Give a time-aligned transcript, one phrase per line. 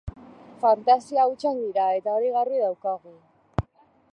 [0.61, 3.15] Fantasia hutsak dira, eta hori garbi daukagu.